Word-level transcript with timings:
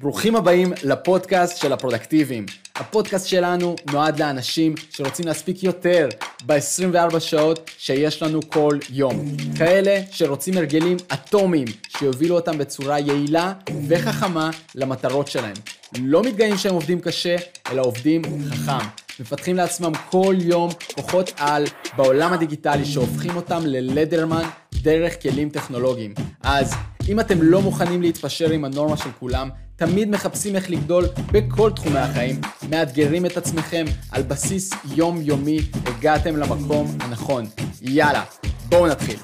ברוכים 0.00 0.36
הבאים 0.36 0.72
לפודקאסט 0.84 1.56
של 1.56 1.72
הפרודקטיביים. 1.72 2.46
הפודקאסט 2.76 3.26
שלנו 3.26 3.76
נועד 3.92 4.20
לאנשים 4.20 4.74
שרוצים 4.90 5.26
להספיק 5.26 5.62
יותר 5.62 6.08
ב-24 6.46 7.20
שעות 7.20 7.70
שיש 7.78 8.22
לנו 8.22 8.40
כל 8.48 8.78
יום. 8.90 9.24
כאלה 9.56 10.00
שרוצים 10.10 10.56
הרגלים 10.56 10.96
אטומיים 11.12 11.66
שיובילו 11.88 12.34
אותם 12.34 12.58
בצורה 12.58 12.98
יעילה 12.98 13.52
וחכמה 13.88 14.50
למטרות 14.74 15.28
שלהם. 15.28 15.56
לא 16.00 16.22
מתגאים 16.22 16.56
שהם 16.56 16.74
עובדים 16.74 17.00
קשה, 17.00 17.36
אלא 17.70 17.82
עובדים 17.82 18.22
חכם. 18.50 18.86
מפתחים 19.20 19.56
לעצמם 19.56 19.92
כל 20.10 20.34
יום 20.38 20.70
כוחות 20.94 21.32
על 21.38 21.64
בעולם 21.96 22.32
הדיגיטלי 22.32 22.84
שהופכים 22.84 23.36
אותם 23.36 23.60
ללדרמן 23.66 24.48
דרך 24.82 25.22
כלים 25.22 25.50
טכנולוגיים. 25.50 26.14
אז 26.42 26.74
אם 27.08 27.20
אתם 27.20 27.42
לא 27.42 27.62
מוכנים 27.62 28.02
להתפשר 28.02 28.50
עם 28.50 28.64
הנורמה 28.64 28.96
של 28.96 29.10
כולם, 29.18 29.48
תמיד 29.78 30.08
מחפשים 30.08 30.56
איך 30.56 30.70
לגדול 30.70 31.04
בכל 31.32 31.70
תחומי 31.76 31.98
החיים, 31.98 32.36
מאתגרים 32.70 33.26
את 33.26 33.36
עצמכם 33.36 33.84
על 34.12 34.22
בסיס 34.22 34.70
יומיומי, 34.96 35.58
הגעתם 35.86 36.36
למקום 36.36 36.86
הנכון. 37.00 37.44
יאללה, 37.82 38.24
בואו 38.68 38.86
נתחיל. 38.86 39.16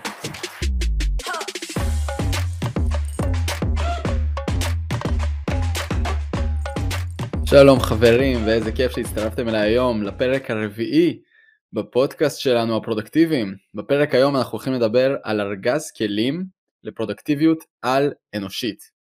שלום 7.44 7.80
חברים, 7.80 8.46
ואיזה 8.46 8.72
כיף 8.72 8.92
שהצטרפתם 8.92 9.48
אליי 9.48 9.60
היום 9.60 10.02
לפרק 10.02 10.50
הרביעי 10.50 11.20
בפודקאסט 11.72 12.40
שלנו 12.40 12.76
הפרודקטיביים. 12.76 13.54
בפרק 13.74 14.14
היום 14.14 14.36
אנחנו 14.36 14.52
הולכים 14.52 14.72
לדבר 14.72 15.16
על 15.22 15.40
ארגז 15.40 15.90
כלים 15.90 16.44
לפרודקטיביות 16.84 17.58
על 17.82 18.12
אנושית. 18.34 18.93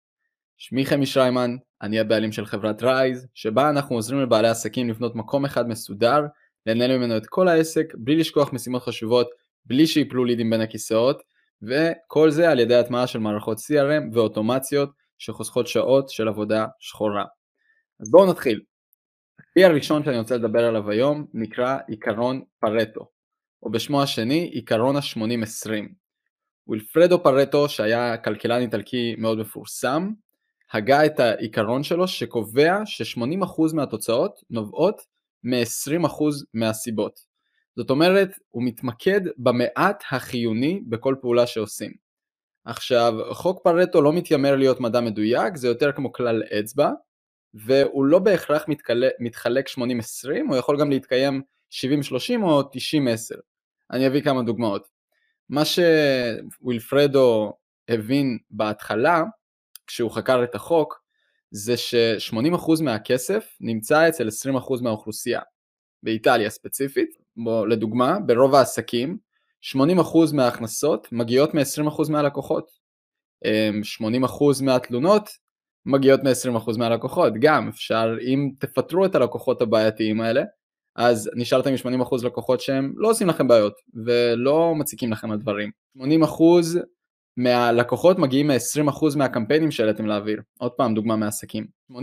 שמי 0.57 0.85
חמי 0.85 1.05
שריימן, 1.05 1.55
אני 1.81 2.00
הבעלים 2.00 2.31
של 2.31 2.45
חברת 2.45 2.83
רייז, 2.83 3.27
שבה 3.33 3.69
אנחנו 3.69 3.95
עוזרים 3.95 4.22
לבעלי 4.22 4.47
עסקים 4.47 4.89
לבנות 4.89 5.16
מקום 5.16 5.45
אחד 5.45 5.67
מסודר, 5.67 6.22
לנהל 6.66 6.97
ממנו 6.97 7.17
את 7.17 7.25
כל 7.25 7.47
העסק 7.47 7.94
בלי 7.97 8.16
לשכוח 8.16 8.53
משימות 8.53 8.83
חשובות, 8.83 9.30
בלי 9.66 9.88
שיפלו 9.88 10.25
לידים 10.25 10.50
בין 10.50 10.61
הכיסאות, 10.61 11.22
וכל 11.61 12.31
זה 12.31 12.52
על 12.52 12.59
ידי 12.59 12.75
הטמעה 12.75 13.08
של 13.08 13.19
מערכות 13.19 13.58
CRM 13.58 14.14
ואוטומציות 14.14 14.89
שחוסכות 15.17 15.67
שעות 15.67 16.09
של 16.09 16.27
עבודה 16.27 16.66
שחורה. 16.80 17.25
אז 17.99 18.11
בואו 18.11 18.31
נתחיל. 18.31 18.61
הכלי 19.39 19.66
הראשון 19.66 20.03
שאני 20.03 20.20
רוצה 20.20 20.38
לדבר 20.38 20.66
עליו 20.66 20.89
היום 20.89 21.25
נקרא 21.33 21.77
עיקרון 21.88 22.42
פרטו, 22.59 23.09
או 23.64 23.72
בשמו 23.72 24.03
השני 24.03 24.49
עיקרון 24.53 24.95
ה-80-20. 24.95 25.70
ווילפרדו 26.67 27.23
פרטו 27.23 27.70
שהיה 27.70 28.17
כלכלן 28.17 28.61
איטלקי 28.61 29.16
מאוד 29.17 29.38
מפורסם, 29.38 30.09
הגה 30.73 31.05
את 31.05 31.19
העיקרון 31.19 31.83
שלו 31.83 32.07
שקובע 32.07 32.79
ש-80% 32.85 33.73
מהתוצאות 33.73 34.39
נובעות 34.49 35.02
מ-20% 35.43 36.23
מהסיבות. 36.53 37.19
זאת 37.75 37.89
אומרת, 37.89 38.30
הוא 38.49 38.63
מתמקד 38.63 39.21
במעט 39.38 40.03
החיוני 40.11 40.81
בכל 40.88 41.15
פעולה 41.21 41.47
שעושים. 41.47 41.91
עכשיו, 42.65 43.13
חוק 43.31 43.63
פרטו 43.63 44.02
לא 44.02 44.13
מתיימר 44.13 44.55
להיות 44.55 44.80
מדע 44.80 45.02
מדויק, 45.02 45.55
זה 45.55 45.67
יותר 45.67 45.91
כמו 45.91 46.13
כלל 46.13 46.43
אצבע, 46.59 46.91
והוא 47.53 48.05
לא 48.05 48.19
בהכרח. 48.19 48.65
מתחלק 49.19 49.67
80-20, 49.67 49.80
הוא 50.47 50.55
יכול 50.55 50.80
גם 50.80 50.89
להתקיים 50.89 51.41
70-30 51.71 52.43
או 52.43 52.61
90-10. 52.61 52.65
אני 53.91 54.08
אביא 54.08 54.21
כמה 54.21 54.43
דוגמאות. 54.43 54.87
מה 55.49 55.61
שווילפרדו 55.65 57.53
הבין 57.89 58.37
בהתחלה, 58.52 59.23
כשהוא 59.88 60.12
חקר 60.12 60.44
את 60.44 60.56
החוק, 60.56 61.03
זה 61.52 61.78
ש-80% 61.78 62.84
מהכסף 62.84 63.58
נמצא 63.62 64.09
אצל 64.09 64.28
20% 64.28 64.81
מהאוכלוסייה. 64.81 65.42
באיטליה 66.04 66.49
ספציפית, 66.49 67.10
בו, 67.38 67.66
לדוגמה, 67.66 68.20
ברוב 68.26 68.55
העסקים, 68.55 69.17
80% 69.76 69.76
מההכנסות 70.33 71.08
מגיעות 71.11 71.54
מ-20% 71.54 72.11
מהלקוחות. 72.11 72.72
80% 73.45 74.64
מהתלונות 74.64 75.30
מגיעות 75.86 76.23
מ-20% 76.23 76.77
מהלקוחות, 76.77 77.33
גם 77.39 77.67
אפשר, 77.67 78.16
אם 78.22 78.49
תפטרו 78.60 79.05
את 79.05 79.16
הלקוחות 79.16 79.61
הבעייתיים 79.61 80.22
האלה, 80.22 80.43
אז 80.95 81.30
נשארתם 81.36 81.70
עם 81.86 82.02
80% 82.02 82.26
לקוחות 82.26 82.61
שהם 82.61 82.93
לא 82.98 83.10
עושים 83.10 83.27
לכם 83.27 83.48
בעיות 83.48 83.73
ולא 84.05 84.76
מציקים 84.76 85.11
לכם 85.11 85.32
על 85.32 85.38
דברים. 85.38 85.72
80% 85.98 86.02
מהלקוחות 87.38 88.20
מגיעים 88.20 88.48
מ-20% 88.48 89.17
מהקמפיינים 89.17 89.71
שהעליתם 89.71 90.05
לאוויר. 90.05 90.42
עוד 90.60 90.71
פעם 90.71 90.94
דוגמה 90.94 91.16
מעסקים. 91.16 91.67
80% 91.92 91.95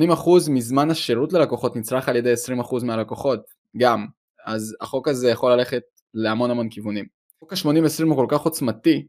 מזמן 0.50 0.90
השירות 0.90 1.32
ללקוחות 1.32 1.76
נצרך 1.76 2.08
על 2.08 2.16
ידי 2.16 2.32
20% 2.80 2.84
מהלקוחות, 2.84 3.40
גם. 3.76 4.06
אז 4.46 4.76
החוק 4.80 5.08
הזה 5.08 5.30
יכול 5.30 5.52
ללכת 5.52 5.82
להמון 6.14 6.50
המון 6.50 6.68
כיוונים. 6.68 7.04
חוק 7.40 7.52
ה-80-20 7.52 8.04
הוא 8.04 8.16
כל 8.16 8.26
כך 8.28 8.40
עוצמתי, 8.40 9.06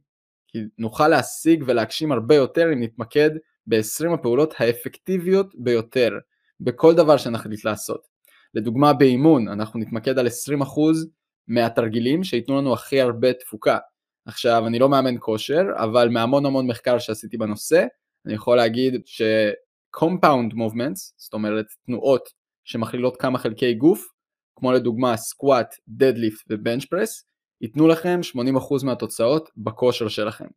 כי 0.48 0.60
נוכל 0.78 1.08
להשיג 1.08 1.64
ולהגשים 1.68 2.12
הרבה 2.12 2.36
יותר 2.36 2.74
אם 2.74 2.84
נתמקד 2.84 3.30
ב-20 3.68 4.14
הפעולות 4.14 4.54
האפקטיביות 4.58 5.48
ביותר 5.56 6.10
בכל 6.60 6.96
דבר 6.96 7.18
שנחליט 7.18 7.66
לעשות. 7.66 8.02
לדוגמה 8.54 8.94
באימון 8.94 9.48
אנחנו 9.48 9.80
נתמקד 9.80 10.20
על 10.20 10.28
20% 10.28 10.30
מהתרגילים 11.48 12.24
שייתנו 12.24 12.58
לנו 12.58 12.74
הכי 12.74 13.02
הרבה 13.02 13.34
תפוקה. 13.34 13.78
עכשיו 14.26 14.68
אני 14.68 14.80
לא 14.80 14.90
מאמן 14.90 15.16
כושר 15.20 15.62
אבל 15.76 16.09
מהמון 16.09 16.46
המון 16.46 16.68
מחקר 16.68 17.00
שעשיתי 17.00 17.38
בנושא 17.38 17.86
אני 18.26 18.34
יכול 18.34 18.58
להגיד 18.58 19.02
ש-compound 19.06 20.54
movements 20.54 21.14
זאת 21.18 21.34
אומרת 21.34 21.66
תנועות 21.86 22.30
שמכלילות 22.64 23.18
כמה 23.18 23.38
חלקי 23.38 23.74
גוף 23.74 24.08
כמו 24.56 24.72
לדוגמה 24.72 25.18
סקואט, 25.18 25.76
דדליפט 25.88 26.46
ובנץ' 26.50 26.86
פרס 26.86 27.26
ייתנו 27.62 27.88
לכם 27.88 28.20
80% 28.36 28.86
מהתוצאות 28.86 29.50
בכושר 29.58 30.08
שלכם. 30.08 30.48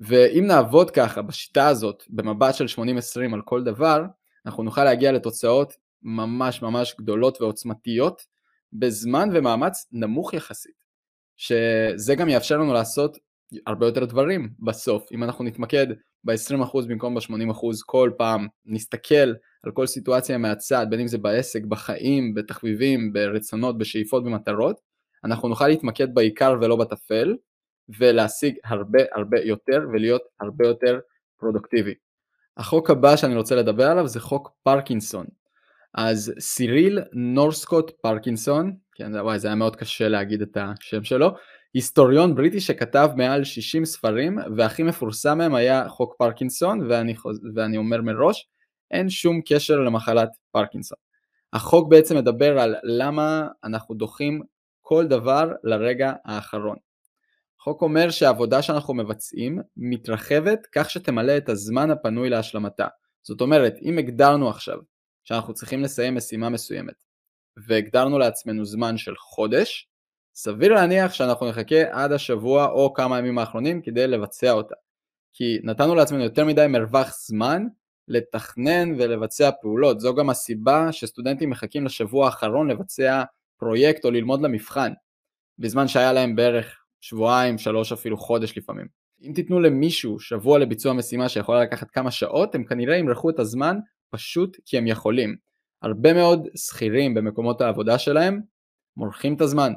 ואם 0.00 0.44
נעבוד 0.46 0.90
ככה 0.90 1.22
בשיטה 1.22 1.68
הזאת 1.68 2.02
במבט 2.08 2.54
של 2.54 2.64
80-20 2.78 3.34
על 3.34 3.42
כל 3.44 3.64
דבר 3.64 4.02
אנחנו 4.46 4.62
נוכל 4.62 4.84
להגיע 4.84 5.12
לתוצאות 5.12 5.72
ממש 6.02 6.62
ממש 6.62 6.94
גדולות 6.98 7.40
ועוצמתיות 7.40 8.22
בזמן 8.72 9.28
ומאמץ 9.34 9.86
נמוך 9.92 10.34
יחסית. 10.34 10.85
שזה 11.36 12.14
גם 12.14 12.28
יאפשר 12.28 12.58
לנו 12.58 12.72
לעשות 12.72 13.18
הרבה 13.66 13.86
יותר 13.86 14.04
דברים 14.04 14.48
בסוף. 14.58 15.12
אם 15.12 15.24
אנחנו 15.24 15.44
נתמקד 15.44 15.86
ב-20% 16.24 16.78
במקום 16.88 17.14
ב-80% 17.14 17.60
כל 17.86 18.10
פעם, 18.18 18.46
נסתכל 18.66 19.32
על 19.62 19.72
כל 19.72 19.86
סיטואציה 19.86 20.38
מהצד, 20.38 20.86
בין 20.90 21.00
אם 21.00 21.06
זה 21.06 21.18
בעסק, 21.18 21.64
בחיים, 21.64 22.34
בתחביבים, 22.34 23.12
ברצונות, 23.12 23.78
בשאיפות, 23.78 24.24
במטרות, 24.24 24.80
אנחנו 25.24 25.48
נוכל 25.48 25.68
להתמקד 25.68 26.14
בעיקר 26.14 26.54
ולא 26.60 26.76
בטפל, 26.76 27.36
ולהשיג 27.98 28.54
הרבה 28.64 28.98
הרבה 29.14 29.40
יותר 29.40 29.78
ולהיות 29.92 30.22
הרבה 30.40 30.66
יותר 30.66 30.98
פרודוקטיבי. 31.38 31.94
החוק 32.56 32.90
הבא 32.90 33.16
שאני 33.16 33.36
רוצה 33.36 33.56
לדבר 33.56 33.90
עליו 33.90 34.06
זה 34.06 34.20
חוק 34.20 34.50
פרקינסון. 34.62 35.26
אז 35.96 36.32
סיריל 36.40 36.98
נורסקוט 37.12 37.90
פרקינסון, 38.00 38.76
כן, 38.94 39.14
וואי, 39.14 39.38
זה 39.38 39.48
היה 39.48 39.54
מאוד 39.54 39.76
קשה 39.76 40.08
להגיד 40.08 40.42
את 40.42 40.56
השם 40.60 41.04
שלו, 41.04 41.30
היסטוריון 41.74 42.34
בריטי 42.34 42.60
שכתב 42.60 43.10
מעל 43.16 43.44
60 43.44 43.84
ספרים, 43.84 44.38
והכי 44.56 44.82
מפורסם 44.82 45.38
מהם 45.38 45.54
היה 45.54 45.88
חוק 45.88 46.14
פרקינסון, 46.18 46.90
ואני, 46.90 47.14
ואני 47.54 47.76
אומר 47.76 48.02
מראש, 48.02 48.48
אין 48.90 49.10
שום 49.10 49.40
קשר 49.46 49.80
למחלת 49.80 50.28
פרקינסון. 50.52 50.98
החוק 51.52 51.90
בעצם 51.90 52.16
מדבר 52.16 52.58
על 52.58 52.74
למה 52.82 53.48
אנחנו 53.64 53.94
דוחים 53.94 54.42
כל 54.80 55.06
דבר 55.06 55.52
לרגע 55.64 56.12
האחרון. 56.24 56.76
החוק 57.60 57.82
אומר 57.82 58.10
שהעבודה 58.10 58.62
שאנחנו 58.62 58.94
מבצעים 58.94 59.58
מתרחבת 59.76 60.66
כך 60.72 60.90
שתמלא 60.90 61.36
את 61.36 61.48
הזמן 61.48 61.90
הפנוי 61.90 62.30
להשלמתה. 62.30 62.86
זאת 63.22 63.40
אומרת, 63.40 63.74
אם 63.82 63.98
הגדרנו 63.98 64.48
עכשיו 64.48 64.78
שאנחנו 65.28 65.54
צריכים 65.54 65.82
לסיים 65.82 66.14
משימה 66.14 66.48
מסוימת 66.48 67.04
והגדרנו 67.56 68.18
לעצמנו 68.18 68.64
זמן 68.64 68.96
של 68.96 69.16
חודש, 69.16 69.88
סביר 70.34 70.74
להניח 70.74 71.12
שאנחנו 71.12 71.48
נחכה 71.48 71.82
עד 71.90 72.12
השבוע 72.12 72.66
או 72.66 72.92
כמה 72.94 73.18
ימים 73.18 73.38
האחרונים 73.38 73.82
כדי 73.82 74.06
לבצע 74.06 74.52
אותה. 74.52 74.74
כי 75.32 75.58
נתנו 75.62 75.94
לעצמנו 75.94 76.22
יותר 76.22 76.44
מדי 76.44 76.66
מרווח 76.68 77.14
זמן 77.26 77.66
לתכנן 78.08 78.94
ולבצע 78.98 79.50
פעולות. 79.60 80.00
זו 80.00 80.14
גם 80.14 80.30
הסיבה 80.30 80.92
שסטודנטים 80.92 81.50
מחכים 81.50 81.84
לשבוע 81.84 82.26
האחרון 82.26 82.70
לבצע 82.70 83.22
פרויקט 83.56 84.04
או 84.04 84.10
ללמוד 84.10 84.42
למבחן, 84.42 84.92
בזמן 85.58 85.88
שהיה 85.88 86.12
להם 86.12 86.36
בערך 86.36 86.84
שבועיים, 87.00 87.58
שלוש 87.58 87.92
אפילו 87.92 88.16
חודש 88.16 88.58
לפעמים. 88.58 88.86
אם 89.22 89.32
תיתנו 89.34 89.60
למישהו 89.60 90.20
שבוע 90.20 90.58
לביצוע 90.58 90.92
משימה 90.92 91.28
שיכולה 91.28 91.62
לקחת 91.62 91.90
כמה 91.90 92.10
שעות, 92.10 92.54
הם 92.54 92.64
כנראה 92.64 92.96
ימרחו 92.96 93.30
את 93.30 93.38
הזמן 93.38 93.78
פשוט 94.10 94.56
כי 94.64 94.78
הם 94.78 94.86
יכולים. 94.86 95.36
הרבה 95.82 96.12
מאוד 96.12 96.48
שכירים 96.56 97.14
במקומות 97.14 97.60
העבודה 97.60 97.98
שלהם 97.98 98.40
מורחים 98.96 99.34
את 99.34 99.40
הזמן, 99.40 99.72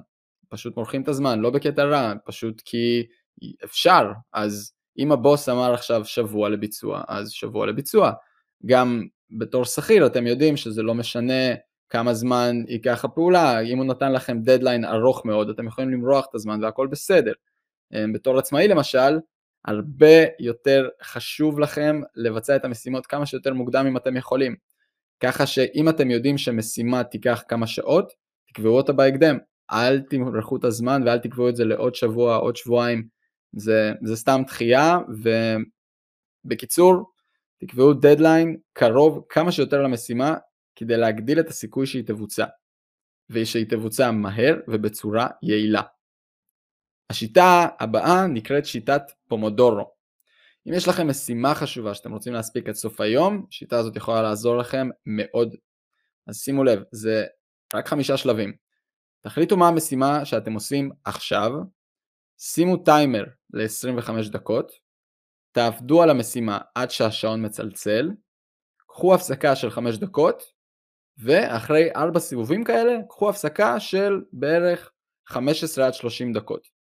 פשוט 0.50 0.78
מורחים 0.78 1.02
את 1.02 1.08
הזמן, 1.08 1.40
לא 1.40 1.50
בקטע 1.50 1.84
רע, 1.84 2.14
פשוט 2.26 2.62
כי 2.66 3.08
אפשר, 3.64 4.12
אז 4.34 4.74
אם 4.98 5.12
הבוס 5.12 5.50
אמר 5.50 5.74
עכשיו 5.74 6.06
שבוע 6.06 6.50
לביצוע, 6.50 7.04
אז 7.08 7.32
שבוע 7.32 7.68
לביצוע. 7.68 8.12
גם 8.66 9.08
בתור 9.32 9.66
שכיר 9.66 10.06
אתם 10.06 10.28
יודעים 10.28 10.58
שזה 10.58 10.84
לא 10.84 10.94
משנה 10.94 11.54
כמה 11.90 12.14
זמן 12.14 12.56
ייקח 12.68 13.06
הפעולה, 13.06 13.60
אם 13.60 13.78
הוא 13.78 13.86
נתן 13.86 14.12
לכם 14.12 14.40
דדליין 14.42 14.86
ארוך 14.86 15.26
מאוד 15.26 15.50
אתם 15.50 15.68
יכולים 15.68 15.90
למרוח 15.90 16.26
את 16.30 16.36
הזמן 16.36 16.64
והכל 16.64 16.88
בסדר. 16.88 17.34
אמ, 17.94 18.14
בתור 18.14 18.40
עצמאי 18.40 18.68
למשל, 18.68 19.20
הרבה 19.66 20.26
יותר 20.40 20.90
חשוב 21.04 21.60
לכם 21.60 22.02
לבצע 22.16 22.56
את 22.56 22.66
המשימות 22.66 23.06
כמה 23.06 23.26
שיותר 23.26 23.54
מוקדם 23.54 23.86
אם 23.88 23.98
אתם 23.98 24.18
יכולים. 24.18 24.56
ככה 25.20 25.46
שאם 25.46 25.90
אתם 25.90 26.12
יודעים 26.12 26.38
שמשימה 26.38 27.04
תיקח 27.04 27.44
כמה 27.48 27.68
שעות, 27.68 28.12
תקבעו 28.48 28.78
אותה 28.78 28.94
בהקדם. 28.94 29.38
אל 29.72 30.02
תמרחו 30.02 30.58
את 30.58 30.64
הזמן 30.64 31.02
ואל 31.06 31.18
תקבעו 31.18 31.50
את 31.50 31.56
זה 31.56 31.66
לעוד 31.66 31.96
שבוע, 31.96 32.36
עוד 32.36 32.56
שבועיים. 32.56 33.08
זה, 33.56 33.94
זה 34.04 34.16
סתם 34.16 34.42
דחייה, 34.48 34.98
ובקיצור, 36.46 37.12
תקבעו 37.60 37.94
דדליין 37.94 38.58
קרוב 38.74 39.26
כמה 39.30 39.52
שיותר 39.52 39.82
למשימה, 39.82 40.36
כדי 40.76 40.98
להגדיל 40.98 41.40
את 41.40 41.50
הסיכוי 41.50 41.86
שהיא 41.86 42.04
תבוצע. 42.04 42.46
ושהיא 43.30 43.66
תבוצע 43.70 44.12
מהר 44.12 44.56
ובצורה 44.68 45.28
יעילה. 45.44 45.82
השיטה 47.10 47.68
הבאה 47.80 48.28
נקראת 48.28 48.66
שיטת 48.66 49.02
פומודורו. 49.28 49.92
אם 50.68 50.74
יש 50.74 50.88
לכם 50.88 51.08
משימה 51.08 51.56
חשובה 51.56 51.94
שאתם 51.94 52.12
רוצים 52.12 52.34
להספיק 52.34 52.70
עד 52.70 52.76
סוף 52.76 53.02
היום, 53.02 53.46
השיטה 53.50 53.78
הזאת 53.78 53.96
יכולה 53.96 54.22
לעזור 54.22 54.58
לכם 54.58 54.90
מאוד. 55.06 55.56
אז 56.28 56.42
שימו 56.42 56.64
לב, 56.64 56.84
זה 56.92 57.26
רק 57.74 57.88
חמישה 57.88 58.18
שלבים. 58.18 58.54
תחליטו 59.22 59.58
מה 59.58 59.68
המשימה 59.68 60.26
שאתם 60.26 60.54
עושים 60.54 60.92
עכשיו, 61.04 61.52
שימו 62.38 62.78
טיימר 62.78 63.24
ל-25 63.54 64.32
דקות, 64.32 64.72
תעבדו 65.52 66.04
על 66.04 66.10
המשימה 66.10 66.60
עד 66.76 66.92
שהשעון 66.92 67.46
מצלצל, 67.46 68.12
קחו 68.88 69.14
הפסקה 69.14 69.56
של 69.56 69.70
5 69.70 69.98
דקות, 69.98 70.44
ואחרי 71.18 71.90
4 71.96 72.20
סיבובים 72.20 72.64
כאלה, 72.64 72.94
קחו 73.10 73.30
הפסקה 73.30 73.80
של 73.80 74.22
בערך 74.34 74.92
15 75.28 75.88
עד 75.88 75.94
30 75.94 76.34
דקות. 76.34 76.79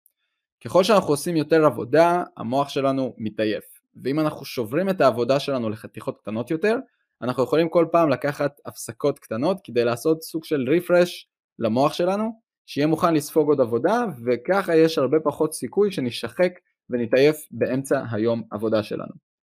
ככל 0.65 0.83
שאנחנו 0.83 1.09
עושים 1.09 1.35
יותר 1.35 1.65
עבודה, 1.65 2.23
המוח 2.37 2.69
שלנו 2.69 3.13
מתעייף. 3.17 3.63
ואם 4.03 4.19
אנחנו 4.19 4.45
שוברים 4.45 4.89
את 4.89 5.01
העבודה 5.01 5.39
שלנו 5.39 5.69
לחתיכות 5.69 6.17
קטנות 6.17 6.51
יותר, 6.51 6.77
אנחנו 7.21 7.43
יכולים 7.43 7.69
כל 7.69 7.85
פעם 7.91 8.09
לקחת 8.09 8.59
הפסקות 8.65 9.19
קטנות 9.19 9.59
כדי 9.63 9.83
לעשות 9.83 10.23
סוג 10.23 10.43
של 10.43 10.65
רפרש 10.69 11.29
למוח 11.59 11.93
שלנו, 11.93 12.39
שיהיה 12.65 12.87
מוכן 12.87 13.13
לספוג 13.13 13.49
עוד 13.49 13.61
עבודה, 13.61 14.05
וככה 14.25 14.75
יש 14.75 14.97
הרבה 14.97 15.17
פחות 15.19 15.53
סיכוי 15.53 15.91
שנשחק 15.91 16.51
ונתעייף 16.89 17.47
באמצע 17.51 18.03
היום 18.11 18.43
עבודה 18.51 18.83
שלנו. 18.83 19.13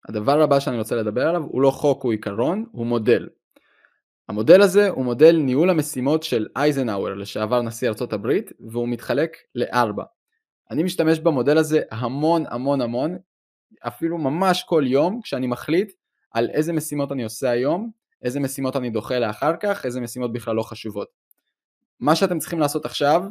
הדבר 0.10 0.42
הבא 0.42 0.60
שאני 0.60 0.78
רוצה 0.78 0.96
לדבר 0.96 1.28
עליו 1.28 1.44
הוא 1.44 1.62
לא 1.62 1.72
חוק, 1.72 2.04
הוא 2.04 2.12
עיקרון, 2.12 2.66
הוא 2.72 2.86
מודל. 2.86 3.28
המודל 4.30 4.62
הזה 4.62 4.90
הוא 4.90 5.06
מודל 5.06 5.36
ניהול 5.36 5.70
המשימות 5.70 6.24
של 6.24 6.48
אייזנהאואר, 6.56 7.14
לשעבר 7.14 7.62
נשיא 7.62 7.90
ארצות 7.90 8.14
הברית, 8.14 8.52
והוא 8.60 8.90
מתחלק 8.90 9.38
לארבע. 9.56 10.04
אני 10.72 10.84
משתמש 10.84 11.20
במודל 11.20 11.58
הזה 11.58 11.82
המון 11.92 12.44
המון 12.50 12.82
המון, 12.82 13.18
אפילו 13.80 14.18
ממש 14.18 14.64
כל 14.64 14.84
יום 14.88 15.22
כשאני 15.22 15.48
מחליט 15.48 15.92
על 16.32 16.50
איזה 16.50 16.74
משימות 16.74 17.12
אני 17.12 17.24
עושה 17.24 17.50
היום, 17.50 17.92
איזה 18.22 18.40
משימות 18.40 18.76
אני 18.76 18.90
דוחה 18.90 19.20
לאחר 19.20 19.56
כך, 19.60 19.86
איזה 19.86 20.02
משימות 20.02 20.34
בכלל 20.34 20.56
לא 20.56 20.64
חשובות. 20.64 21.08
מה 22.00 22.16
שאתם 22.16 22.40
צריכים 22.40 22.60
לעשות 22.60 22.86
עכשיו, 22.86 23.24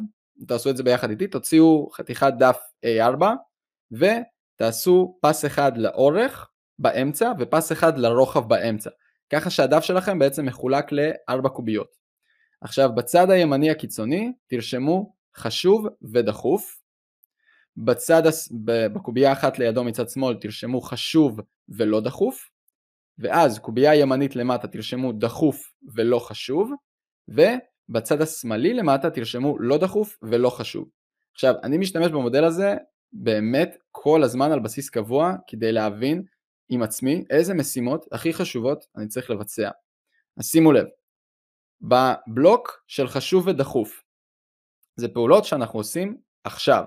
תעשו 0.47 0.69
את 0.69 0.77
זה 0.77 0.83
ביחד 0.83 1.09
איתי, 1.09 1.27
תוציאו 1.27 1.89
חתיכת 1.93 2.33
דף 2.39 2.59
A4 2.85 3.25
ותעשו 3.91 5.17
פס 5.21 5.45
אחד 5.45 5.77
לאורך 5.77 6.49
באמצע 6.79 7.31
ופס 7.39 7.71
אחד 7.71 7.97
לרוחב 7.97 8.49
באמצע. 8.49 8.89
ככה 9.29 9.49
שהדף 9.49 9.83
שלכם 9.83 10.19
בעצם 10.19 10.45
מחולק 10.45 10.85
לארבע 10.91 11.49
קוביות. 11.49 11.97
עכשיו 12.61 12.89
בצד 12.95 13.29
הימני 13.29 13.71
הקיצוני 13.71 14.33
תרשמו 14.47 15.13
חשוב 15.35 15.87
ודחוף, 16.11 16.81
בצד, 17.77 18.23
בקובייה 18.93 19.31
אחת 19.31 19.59
לידו 19.59 19.83
מצד 19.83 20.09
שמאל 20.09 20.35
תרשמו 20.35 20.81
חשוב 20.81 21.39
ולא 21.69 22.01
דחוף, 22.01 22.49
ואז 23.17 23.59
קובייה 23.59 23.95
ימנית 23.95 24.35
למטה 24.35 24.67
תרשמו 24.67 25.11
דחוף 25.11 25.73
ולא 25.95 26.19
חשוב, 26.19 26.71
ובצד 27.27 28.21
השמאלי 28.21 28.73
למטה 28.73 29.09
תרשמו 29.09 29.59
לא 29.59 29.77
דחוף 29.77 30.17
ולא 30.21 30.49
חשוב. 30.49 30.89
עכשיו, 31.33 31.55
אני 31.63 31.77
משתמש 31.77 32.11
במודל 32.11 32.43
הזה 32.43 32.75
באמת 33.13 33.77
כל 33.91 34.23
הזמן 34.23 34.51
על 34.51 34.59
בסיס 34.59 34.89
קבוע 34.89 35.33
כדי 35.47 35.71
להבין 35.71 36.23
עם 36.69 36.83
עצמי 36.83 37.23
איזה 37.29 37.53
משימות 37.53 38.05
הכי 38.11 38.33
חשובות 38.33 38.85
אני 38.97 39.07
צריך 39.07 39.29
לבצע. 39.29 39.69
אז 40.37 40.45
שימו 40.45 40.71
לב, 40.71 40.85
בבלוק 41.81 42.83
של 42.87 43.07
חשוב 43.07 43.47
ודחוף, 43.47 44.03
זה 44.95 45.07
פעולות 45.07 45.45
שאנחנו 45.45 45.79
עושים 45.79 46.17
עכשיו. 46.43 46.83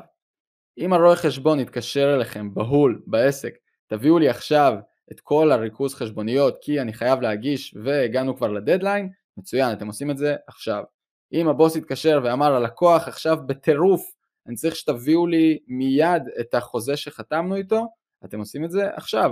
אם 0.79 0.93
הרואה 0.93 1.17
חשבון 1.17 1.61
יתקשר 1.61 2.15
אליכם 2.15 2.55
בהול, 2.55 3.03
בעסק, 3.07 3.55
תביאו 3.87 4.19
לי 4.19 4.29
עכשיו 4.29 4.75
את 5.13 5.21
כל 5.21 5.53
הריכוז 5.53 5.95
חשבוניות 5.95 6.59
כי 6.61 6.81
אני 6.81 6.93
חייב 6.93 7.21
להגיש 7.21 7.75
והגענו 7.85 8.37
כבר 8.37 8.49
לדדליין, 8.49 9.09
מצוין, 9.37 9.73
אתם 9.73 9.87
עושים 9.87 10.11
את 10.11 10.19
זה 10.19 10.37
עכשיו. 10.47 10.85
אם 11.33 11.49
הבוס 11.49 11.77
יתקשר 11.77 12.21
ואמר 12.25 12.55
הלקוח 12.55 13.09
עכשיו 13.09 13.39
בטירוף, 13.47 14.03
אני 14.47 14.57
צריך 14.57 14.77
שתביאו 14.77 15.27
לי 15.27 15.59
מיד 15.69 16.23
את 16.41 16.55
החוזה 16.55 16.97
שחתמנו 16.97 17.57
איתו, 17.57 17.87
אתם 18.25 18.39
עושים 18.39 18.65
את 18.65 18.71
זה 18.71 18.91
עכשיו. 18.95 19.31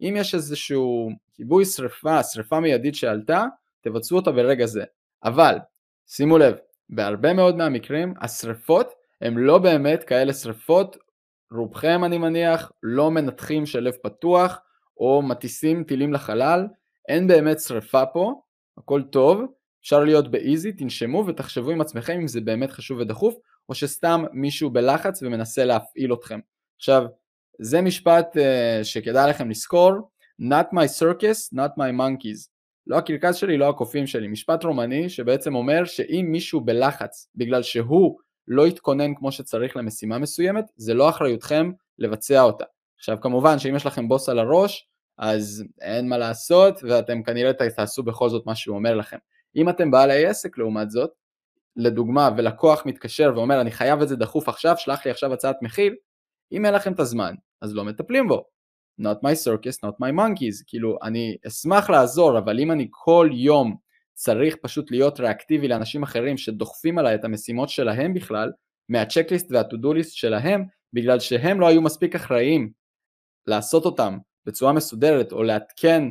אם 0.00 0.14
יש 0.18 0.34
איזשהו 0.34 1.10
כיבוי 1.34 1.64
שריפה, 1.64 2.22
שריפה 2.22 2.60
מיידית 2.60 2.94
שעלתה, 2.94 3.44
תבצעו 3.80 4.18
אותה 4.18 4.32
ברגע 4.32 4.66
זה. 4.66 4.84
אבל, 5.24 5.56
שימו 6.06 6.38
לב, 6.38 6.54
בהרבה 6.88 7.32
מאוד 7.32 7.56
מהמקרים 7.56 8.14
השריפות 8.20 8.92
הם 9.20 9.38
לא 9.38 9.58
באמת 9.58 10.04
כאלה 10.04 10.32
שריפות, 10.32 10.96
רובכם 11.52 12.04
אני 12.04 12.18
מניח 12.18 12.72
לא 12.82 13.10
מנתחים 13.10 13.66
של 13.66 13.80
לב 13.80 13.94
פתוח 14.02 14.58
או 14.96 15.22
מטיסים 15.22 15.84
טילים 15.84 16.12
לחלל, 16.12 16.66
אין 17.08 17.26
באמת 17.26 17.60
שריפה 17.60 18.06
פה, 18.06 18.40
הכל 18.78 19.02
טוב, 19.02 19.42
אפשר 19.80 20.04
להיות 20.04 20.30
באיזי, 20.30 20.72
תנשמו 20.72 21.24
ותחשבו 21.26 21.70
עם 21.70 21.80
עצמכם 21.80 22.20
אם 22.20 22.28
זה 22.28 22.40
באמת 22.40 22.70
חשוב 22.70 22.98
ודחוף 22.98 23.34
או 23.68 23.74
שסתם 23.74 24.24
מישהו 24.32 24.70
בלחץ 24.70 25.22
ומנסה 25.22 25.64
להפעיל 25.64 26.12
אתכם. 26.12 26.40
עכשיו, 26.76 27.06
זה 27.60 27.80
משפט 27.82 28.36
uh, 28.36 28.84
שכדאי 28.84 29.30
לכם 29.30 29.50
לזכור, 29.50 29.92
not 30.42 30.74
my 30.74 31.00
circus, 31.00 31.54
not 31.54 31.70
my 31.78 31.92
monkeys. 31.98 32.48
לא 32.86 32.98
הקרקס 32.98 33.34
שלי, 33.34 33.56
לא 33.56 33.68
הקופים 33.68 34.06
שלי. 34.06 34.28
משפט 34.28 34.64
רומני 34.64 35.08
שבעצם 35.08 35.54
אומר 35.54 35.84
שאם 35.84 36.26
מישהו 36.28 36.60
בלחץ 36.60 37.30
בגלל 37.34 37.62
שהוא 37.62 38.18
לא 38.48 38.66
התכונן 38.66 39.14
כמו 39.14 39.32
שצריך 39.32 39.76
למשימה 39.76 40.18
מסוימת, 40.18 40.64
זה 40.76 40.94
לא 40.94 41.08
אחריותכם 41.08 41.72
לבצע 41.98 42.42
אותה. 42.42 42.64
עכשיו 42.98 43.18
כמובן 43.20 43.58
שאם 43.58 43.76
יש 43.76 43.86
לכם 43.86 44.08
בוס 44.08 44.28
על 44.28 44.38
הראש, 44.38 44.88
אז 45.18 45.64
אין 45.80 46.08
מה 46.08 46.18
לעשות 46.18 46.80
ואתם 46.82 47.22
כנראה 47.22 47.52
תעשו 47.52 48.02
בכל 48.02 48.28
זאת 48.28 48.46
מה 48.46 48.54
שהוא 48.54 48.76
אומר 48.76 48.94
לכם. 48.94 49.18
אם 49.56 49.68
אתם 49.68 49.90
בעלי 49.90 50.26
עסק 50.26 50.58
לעומת 50.58 50.90
זאת, 50.90 51.10
לדוגמה 51.76 52.30
ולקוח 52.36 52.86
מתקשר 52.86 53.32
ואומר 53.36 53.60
אני 53.60 53.70
חייב 53.70 54.02
את 54.02 54.08
זה 54.08 54.16
דחוף 54.16 54.48
עכשיו, 54.48 54.74
שלח 54.78 55.04
לי 55.04 55.10
עכשיו 55.10 55.32
הצעת 55.32 55.56
מחיר, 55.62 55.94
אם 56.52 56.64
אין 56.66 56.74
לכם 56.74 56.92
את 56.92 57.00
הזמן, 57.00 57.34
אז 57.62 57.74
לא 57.74 57.84
מטפלים 57.84 58.28
בו. 58.28 58.44
Not 59.00 59.24
my 59.24 59.34
circus, 59.44 59.86
not 59.86 59.94
my 60.00 60.12
monkeys. 60.12 60.64
כאילו, 60.66 60.98
אני 61.02 61.36
אשמח 61.46 61.90
לעזור, 61.90 62.38
אבל 62.38 62.60
אם 62.60 62.72
אני 62.72 62.88
כל 62.90 63.28
יום 63.32 63.76
צריך 64.16 64.56
פשוט 64.62 64.90
להיות 64.90 65.20
ריאקטיבי 65.20 65.68
לאנשים 65.68 66.02
אחרים 66.02 66.36
שדוחפים 66.36 66.98
עליי 66.98 67.14
את 67.14 67.24
המשימות 67.24 67.68
שלהם 67.68 68.14
בכלל, 68.14 68.52
מהצ'קליסט 68.88 69.46
והטודו 69.50 69.94
ליסט 69.94 70.16
שלהם, 70.16 70.64
בגלל 70.92 71.20
שהם 71.20 71.60
לא 71.60 71.66
היו 71.66 71.82
מספיק 71.82 72.14
אחראיים 72.14 72.70
לעשות 73.46 73.84
אותם 73.84 74.18
בצורה 74.46 74.72
מסודרת 74.72 75.32
או 75.32 75.42
לעדכן 75.42 76.02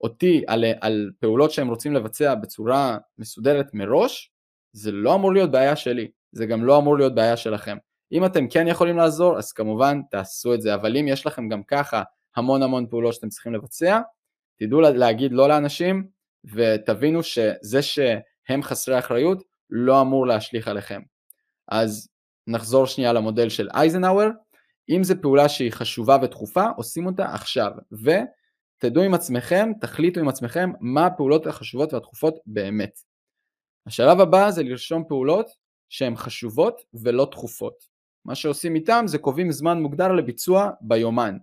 אותי 0.00 0.44
על, 0.46 0.64
על 0.80 1.10
פעולות 1.20 1.50
שהם 1.50 1.68
רוצים 1.68 1.92
לבצע 1.92 2.34
בצורה 2.34 2.98
מסודרת 3.18 3.74
מראש, 3.74 4.32
זה 4.72 4.92
לא 4.92 5.14
אמור 5.14 5.32
להיות 5.32 5.50
בעיה 5.50 5.76
שלי, 5.76 6.10
זה 6.32 6.46
גם 6.46 6.64
לא 6.64 6.78
אמור 6.78 6.96
להיות 6.96 7.14
בעיה 7.14 7.36
שלכם. 7.36 7.76
אם 8.12 8.24
אתם 8.24 8.48
כן 8.48 8.68
יכולים 8.68 8.96
לעזור, 8.96 9.38
אז 9.38 9.52
כמובן 9.52 10.00
תעשו 10.10 10.54
את 10.54 10.62
זה, 10.62 10.74
אבל 10.74 10.96
אם 10.96 11.08
יש 11.08 11.26
לכם 11.26 11.48
גם 11.48 11.62
ככה 11.62 12.02
המון 12.36 12.62
המון 12.62 12.86
פעולות 12.86 13.14
שאתם 13.14 13.28
צריכים 13.28 13.54
לבצע, 13.54 14.00
תדעו 14.58 14.80
להגיד 14.80 15.32
לא 15.32 15.48
לאנשים 15.48 16.13
ותבינו 16.44 17.22
שזה 17.22 17.82
שהם 17.82 18.62
חסרי 18.62 18.98
אחריות 18.98 19.42
לא 19.70 20.00
אמור 20.00 20.26
להשליך 20.26 20.68
עליכם. 20.68 21.00
אז 21.68 22.08
נחזור 22.46 22.86
שנייה 22.86 23.12
למודל 23.12 23.48
של 23.48 23.68
אייזנהאואר, 23.74 24.28
אם 24.88 25.04
זו 25.04 25.14
פעולה 25.22 25.48
שהיא 25.48 25.72
חשובה 25.72 26.16
ודחופה, 26.22 26.66
עושים 26.76 27.06
אותה 27.06 27.34
עכשיו, 27.34 27.70
ותדעו 27.92 29.02
עם 29.02 29.14
עצמכם, 29.14 29.72
תחליטו 29.80 30.20
עם 30.20 30.28
עצמכם 30.28 30.70
מה 30.80 31.06
הפעולות 31.06 31.46
החשובות 31.46 31.92
והדחופות 31.92 32.34
באמת. 32.46 32.98
השלב 33.86 34.20
הבא 34.20 34.50
זה 34.50 34.62
לרשום 34.62 35.04
פעולות 35.08 35.46
שהן 35.88 36.16
חשובות 36.16 36.82
ולא 36.94 37.28
דחופות. 37.30 37.84
מה 38.24 38.34
שעושים 38.34 38.74
איתם 38.74 39.04
זה 39.06 39.18
קובעים 39.18 39.52
זמן 39.52 39.82
מוגדר 39.82 40.12
לביצוע 40.12 40.70
ביומן, 40.80 41.36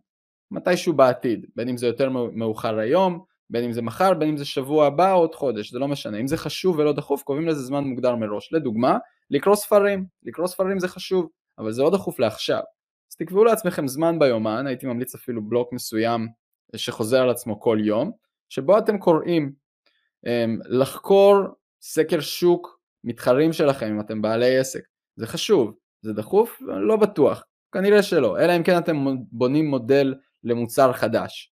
מתישהו 0.52 0.94
בעתיד, 0.94 1.46
בין 1.56 1.70
אם 1.70 1.78
זה 1.78 1.88
יותר 1.88 2.10
מאוחר 2.10 2.80
היום, 2.80 3.24
בין 3.52 3.64
אם 3.64 3.72
זה 3.72 3.82
מחר, 3.82 4.14
בין 4.14 4.30
אם 4.30 4.38
זה 4.38 4.46
שבוע 4.46 4.86
הבא 4.86 5.14
או 5.14 5.20
עוד 5.20 5.36
חודש, 5.36 5.72
זה 5.72 5.80
לא 5.80 5.88
משנה. 5.88 6.18
אם 6.18 6.28
זה 6.28 6.38
חשוב 6.38 6.80
ולא 6.80 6.94
דחוף, 6.94 7.24
קובעים 7.24 7.48
לזה 7.48 7.62
זמן 7.62 7.84
מוגדר 7.84 8.16
מראש. 8.16 8.54
לדוגמה, 8.54 8.98
לקרוא 9.30 9.56
ספרים. 9.56 10.06
לקרוא 10.24 10.48
ספרים 10.48 10.80
זה 10.80 10.88
חשוב, 10.88 11.30
אבל 11.60 11.72
זה 11.72 11.82
לא 11.82 11.90
דחוף 11.90 12.20
לעכשיו. 12.20 12.62
אז 13.12 13.16
תקבעו 13.16 13.44
לעצמכם 13.44 13.88
זמן 13.88 14.20
ביומן, 14.20 14.68
הייתי 14.68 14.88
ממליץ 14.88 15.16
אפילו 15.16 15.42
בלוק 15.50 15.74
מסוים 15.74 16.28
שחוזר 16.76 17.22
על 17.22 17.30
עצמו 17.30 17.60
כל 17.60 17.78
יום, 17.82 18.12
שבו 18.50 18.78
אתם 18.78 18.98
קוראים 18.98 19.54
אמ, 20.26 20.60
לחקור 20.66 21.36
סקר 21.82 22.20
שוק 22.20 22.80
מתחרים 23.04 23.54
שלכם 23.54 23.86
אם 23.86 24.00
אתם 24.00 24.22
בעלי 24.22 24.58
עסק. 24.58 24.82
זה 25.16 25.28
חשוב, 25.28 25.74
זה 26.02 26.14
דחוף? 26.14 26.62
לא 26.62 26.96
בטוח, 26.96 27.44
כנראה 27.72 28.04
שלא, 28.04 28.40
אלא 28.40 28.58
אם 28.58 28.64
כן 28.64 28.78
אתם 28.78 29.06
בונים 29.32 29.70
מודל 29.70 30.16
למוצר 30.44 30.94
חדש. 30.94 31.54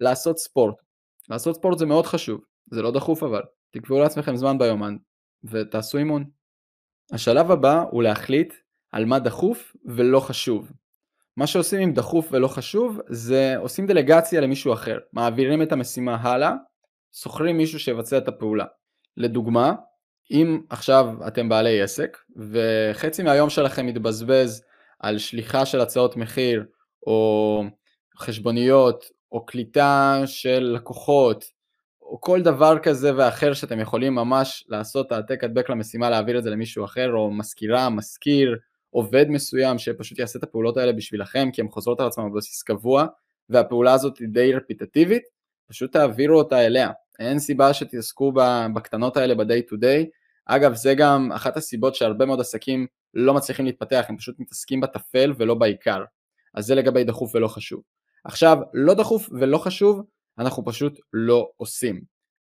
לעשות 0.00 0.38
ספורט, 0.38 0.74
לעשות 1.30 1.56
ספורט 1.56 1.78
זה 1.78 1.86
מאוד 1.86 2.06
חשוב, 2.06 2.40
זה 2.70 2.82
לא 2.82 2.90
דחוף 2.90 3.22
אבל, 3.22 3.42
תקבעו 3.70 4.00
לעצמכם 4.00 4.36
זמן 4.36 4.58
ביומן 4.58 4.96
ותעשו 5.44 5.98
אימון. 5.98 6.24
השלב 7.12 7.50
הבא 7.50 7.84
הוא 7.90 8.02
להחליט 8.02 8.54
על 8.92 9.04
מה 9.04 9.18
דחוף 9.18 9.76
ולא 9.84 10.20
חשוב. 10.20 10.72
מה 11.36 11.46
שעושים 11.46 11.80
עם 11.80 11.92
דחוף 11.92 12.28
ולא 12.32 12.48
חשוב 12.48 13.00
זה 13.08 13.56
עושים 13.58 13.86
דלגציה 13.86 14.40
למישהו 14.40 14.72
אחר, 14.72 14.98
מעבירים 15.12 15.62
את 15.62 15.72
המשימה 15.72 16.16
הלאה, 16.16 16.52
שוכרים 17.12 17.56
מישהו 17.56 17.80
שיבצע 17.80 18.18
את 18.18 18.28
הפעולה. 18.28 18.64
לדוגמה, 19.16 19.72
אם 20.30 20.60
עכשיו 20.70 21.06
אתם 21.26 21.48
בעלי 21.48 21.82
עסק 21.82 22.18
וחצי 22.36 23.22
מהיום 23.22 23.50
שלכם 23.50 23.86
מתבזבז 23.86 24.62
על 25.00 25.18
שליחה 25.18 25.66
של 25.66 25.80
הצעות 25.80 26.16
מחיר 26.16 26.64
או 27.06 27.62
חשבוניות 28.18 29.04
או 29.32 29.46
קליטה 29.46 30.22
של 30.26 30.72
לקוחות 30.74 31.44
או 32.02 32.20
כל 32.20 32.42
דבר 32.42 32.78
כזה 32.78 33.16
ואחר 33.16 33.52
שאתם 33.52 33.80
יכולים 33.80 34.14
ממש 34.14 34.64
לעשות 34.68 35.12
העתק 35.12 35.44
הדבק 35.44 35.70
למשימה 35.70 36.10
להעביר 36.10 36.38
את 36.38 36.42
זה 36.42 36.50
למישהו 36.50 36.84
אחר 36.84 37.12
או 37.12 37.30
מזכירה, 37.30 37.90
מזכיר, 37.90 38.56
עובד 38.90 39.26
מסוים 39.28 39.78
שפשוט 39.78 40.18
יעשה 40.18 40.38
את 40.38 40.44
הפעולות 40.44 40.76
האלה 40.76 40.92
בשבילכם 40.92 41.48
כי 41.52 41.60
הן 41.60 41.68
חוזרות 41.68 42.00
על 42.00 42.06
עצמן 42.06 42.32
בבסיס 42.32 42.62
קבוע 42.62 43.06
והפעולה 43.48 43.92
הזאת 43.92 44.18
היא 44.18 44.28
די 44.28 44.54
רפיטטיבית, 44.54 45.22
פשוט 45.68 45.92
תעבירו 45.92 46.38
אותה 46.38 46.66
אליה. 46.66 46.90
אין 47.18 47.38
סיבה 47.38 47.74
שתעסקו 47.74 48.32
בקטנות 48.74 49.16
האלה 49.16 49.34
ב-day 49.34 49.72
to 49.72 49.76
day. 49.76 50.06
אגב, 50.46 50.74
זה 50.74 50.94
גם 50.94 51.32
אחת 51.32 51.56
הסיבות 51.56 51.94
שהרבה 51.94 52.26
מאוד 52.26 52.40
עסקים 52.40 52.86
לא 53.14 53.34
מצליחים 53.34 53.64
להתפתח, 53.64 54.04
הם 54.08 54.16
פשוט 54.16 54.40
מתעסקים 54.40 54.80
בטפל 54.80 55.32
ולא 55.38 55.54
בעיקר. 55.54 56.04
אז 56.54 56.66
זה 56.66 56.74
לגבי 56.74 57.04
דחוף 57.04 57.34
ולא 57.34 57.48
חשוב. 57.48 57.82
עכשיו, 58.24 58.58
לא 58.74 58.94
דחוף 58.94 59.28
ולא 59.32 59.58
חשוב, 59.58 60.02
אנחנו 60.38 60.64
פשוט 60.64 61.00
לא 61.12 61.48
עושים. 61.56 62.00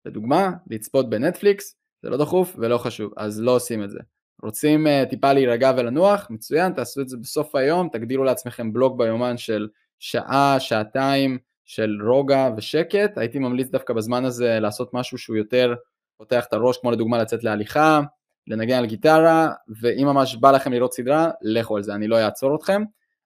לדוגמה, 0.06 0.50
לצפות 0.70 1.10
בנטפליקס, 1.10 1.76
זה 2.02 2.10
לא 2.10 2.16
דחוף 2.16 2.56
ולא 2.58 2.78
חשוב, 2.78 3.12
אז 3.16 3.40
לא 3.40 3.56
עושים 3.56 3.84
את 3.84 3.90
זה. 3.90 3.98
רוצים 4.42 4.86
uh, 4.86 5.10
טיפה 5.10 5.32
להירגע 5.32 5.72
ולנוח? 5.76 6.26
מצוין, 6.30 6.72
תעשו 6.72 7.00
את 7.00 7.08
זה 7.08 7.16
בסוף 7.16 7.54
היום, 7.54 7.88
תגדילו 7.88 8.24
לעצמכם 8.24 8.72
בלוג 8.72 8.98
ביומן 8.98 9.36
של 9.36 9.68
שעה, 9.98 10.60
שעתיים 10.60 11.38
של 11.64 11.98
רוגע 12.06 12.50
ושקט, 12.56 13.18
הייתי 13.18 13.38
ממליץ 13.38 13.68
דווקא 13.68 13.94
בזמן 13.94 14.24
הזה 14.24 14.60
לעשות 14.60 14.94
משהו 14.94 15.18
שהוא 15.18 15.36
יותר 15.36 15.74
פותח 16.16 16.44
את 16.48 16.52
הראש, 16.52 16.78
כמו 16.78 16.90
לדוגמה 16.90 17.18
לצאת 17.18 17.44
להליכה, 17.44 18.00
לנגן 18.46 18.78
על 18.78 18.86
גיטרה, 18.86 19.48
ואם 19.80 20.06
ממש 20.06 20.36
בא 20.36 20.50
לכם 20.50 20.72
לראות 20.72 20.94
סדרה, 20.94 21.30
לכו 21.42 21.76
על 21.76 21.82
זה, 21.82 21.94
אני 21.94 22.08
לא 22.08 22.20
אעצור 22.20 22.56
אתכם, 22.56 22.82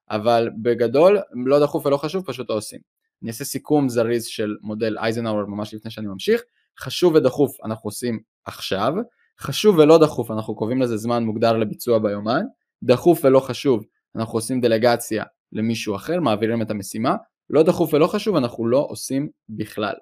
אבל 0.09 0.49
בגדול, 0.61 1.19
לא 1.45 1.59
דחוף 1.59 1.85
ולא 1.85 1.97
חשוב, 1.97 2.25
פשוט 2.25 2.49
לא 2.49 2.55
עושים. 2.55 2.79
אני 3.21 3.29
אעשה 3.29 3.45
סיכום 3.45 3.89
זריז 3.89 4.25
של 4.25 4.55
מודל 4.61 4.97
אייזנאוור 4.97 5.45
ממש 5.45 5.73
לפני 5.73 5.91
שאני 5.91 6.07
ממשיך. 6.07 6.41
חשוב 6.79 7.15
ודחוף 7.15 7.57
אנחנו 7.65 7.87
עושים 7.87 8.19
עכשיו, 8.45 8.93
חשוב 9.39 9.77
ולא 9.77 9.97
דחוף 9.97 10.31
אנחנו 10.31 10.55
קובעים 10.55 10.81
לזה 10.81 10.97
זמן 10.97 11.23
מוגדר 11.23 11.57
לביצוע 11.57 11.99
ביומן, 11.99 12.41
דחוף 12.83 13.25
ולא 13.25 13.39
חשוב 13.39 13.83
אנחנו 14.15 14.37
עושים 14.37 14.61
דלגציה 14.61 15.23
למישהו 15.51 15.95
אחר, 15.95 16.19
מעבירים 16.19 16.61
את 16.61 16.71
המשימה, 16.71 17.15
לא 17.49 17.63
דחוף 17.63 17.93
ולא 17.93 18.07
חשוב 18.07 18.35
אנחנו 18.35 18.67
לא 18.67 18.87
עושים 18.89 19.29
בכלל. 19.49 19.93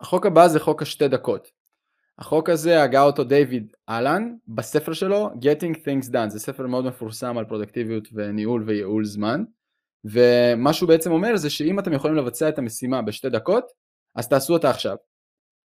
החוק 0.00 0.26
הבא 0.26 0.48
זה 0.48 0.60
חוק 0.60 0.82
השתי 0.82 1.08
דקות. 1.08 1.59
החוק 2.20 2.48
הזה 2.48 2.82
הגה 2.82 3.02
אותו 3.02 3.24
דיוויד 3.24 3.72
אלן 3.88 4.34
בספר 4.48 4.92
שלו 4.92 5.30
Getting 5.30 5.74
Things 5.74 6.12
Done, 6.12 6.28
זה 6.28 6.40
ספר 6.40 6.66
מאוד 6.66 6.84
מפורסם 6.84 7.38
על 7.38 7.44
פרודקטיביות 7.44 8.08
וניהול 8.12 8.64
וייעול 8.66 9.04
זמן 9.04 9.44
ומה 10.04 10.72
שהוא 10.72 10.88
בעצם 10.88 11.12
אומר 11.12 11.36
זה 11.36 11.50
שאם 11.50 11.78
אתם 11.78 11.92
יכולים 11.92 12.16
לבצע 12.16 12.48
את 12.48 12.58
המשימה 12.58 13.02
בשתי 13.02 13.30
דקות 13.30 13.64
אז 14.16 14.28
תעשו 14.28 14.52
אותה 14.52 14.70
עכשיו. 14.70 14.96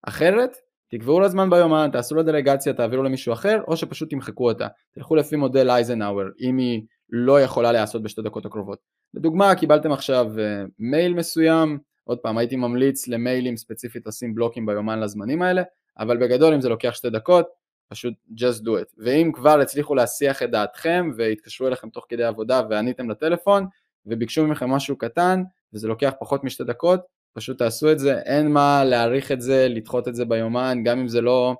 אחרת 0.02 0.56
תקבעו 0.90 1.20
לה 1.20 1.28
זמן 1.28 1.50
ביומן, 1.50 1.88
תעשו 1.92 2.14
לה 2.14 2.22
דלגציה, 2.22 2.72
תעבירו 2.72 3.02
למישהו 3.02 3.32
אחר 3.32 3.60
או 3.68 3.76
שפשוט 3.76 4.10
תמחקו 4.10 4.48
אותה. 4.48 4.66
תלכו 4.94 5.16
לפי 5.16 5.36
מודל 5.36 5.70
אייזנהאואר 5.70 6.26
אם 6.40 6.58
היא 6.58 6.82
לא 7.10 7.40
יכולה 7.40 7.72
להיעשות 7.72 8.02
בשתי 8.02 8.22
דקות 8.22 8.46
הקרובות. 8.46 8.78
לדוגמה 9.14 9.54
קיבלתם 9.54 9.92
עכשיו 9.92 10.26
uh, 10.36 10.68
מייל 10.78 11.14
מסוים, 11.14 11.78
עוד 12.04 12.18
פעם 12.18 12.38
הייתי 12.38 12.56
ממליץ 12.56 13.08
למיילים 13.08 13.56
ספציפית 13.56 14.06
לשים 14.06 14.34
בלוקים 14.34 14.66
ביומן 14.66 15.00
לזמנים 15.00 15.42
האלה 15.42 15.62
אבל 15.98 16.16
בגדול 16.16 16.54
אם 16.54 16.60
זה 16.60 16.68
לוקח 16.68 16.94
שתי 16.94 17.10
דקות, 17.10 17.46
פשוט 17.88 18.14
just 18.30 18.60
do 18.60 18.68
it. 18.68 18.94
ואם 18.98 19.30
כבר 19.34 19.60
הצליחו 19.60 19.94
להסיח 19.94 20.42
את 20.42 20.50
דעתכם 20.50 21.10
והתקשרו 21.16 21.68
אליכם 21.68 21.90
תוך 21.90 22.06
כדי 22.08 22.24
עבודה 22.24 22.62
ועניתם 22.70 23.10
לטלפון 23.10 23.66
וביקשו 24.06 24.46
מכם 24.46 24.70
משהו 24.70 24.98
קטן 24.98 25.42
וזה 25.72 25.88
לוקח 25.88 26.12
פחות 26.20 26.44
משתי 26.44 26.64
דקות, 26.64 27.00
פשוט 27.32 27.58
תעשו 27.58 27.92
את 27.92 27.98
זה, 27.98 28.18
אין 28.18 28.52
מה 28.52 28.84
להעריך 28.84 29.32
את 29.32 29.40
זה, 29.40 29.66
לדחות 29.68 30.08
את 30.08 30.14
זה 30.14 30.24
ביומן, 30.24 30.78
גם 30.84 30.98
אם 30.98 31.08
זה 31.08 31.20
לא, 31.20 31.54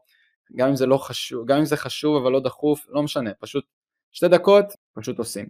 גם 0.56 0.68
אם 0.68 0.76
זה 0.76 0.86
לא 0.86 0.96
חשוב, 0.96 1.46
גם 1.46 1.58
אם 1.58 1.64
זה 1.64 1.76
חשוב 1.76 2.22
אבל 2.22 2.32
לא 2.32 2.40
דחוף, 2.40 2.86
לא 2.88 3.02
משנה, 3.02 3.30
פשוט 3.40 3.64
שתי 4.12 4.28
דקות, 4.28 4.64
פשוט 4.94 5.18
עושים. 5.18 5.48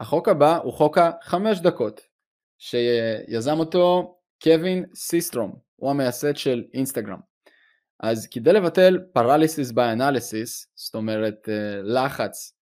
החוק 0.00 0.28
הבא 0.28 0.56
הוא 0.56 0.72
חוק 0.72 0.98
החמש 0.98 1.60
דקות, 1.60 2.00
שיזם 2.58 3.58
אותו 3.58 4.16
קווין 4.42 4.84
סיסטרום, 4.94 5.58
הוא 5.76 5.90
המייסד 5.90 6.36
של 6.36 6.64
אינסטגרם. 6.74 7.31
אז 8.02 8.26
כדי 8.26 8.52
לבטל 8.52 8.98
paralysis 9.18 9.72
by 9.72 9.98
analysis, 9.98 10.66
זאת 10.74 10.94
אומרת 10.94 11.48
אה, 11.48 11.82
לחץ 11.82 12.56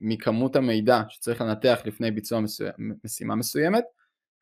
מכמות 0.00 0.56
המידע 0.56 1.02
שצריך 1.08 1.40
לנתח 1.40 1.80
לפני 1.84 2.10
ביצוע 2.10 2.40
מסוים, 2.40 2.72
משימה 3.04 3.34
מסוימת, 3.34 3.84